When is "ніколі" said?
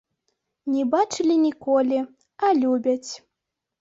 1.45-1.99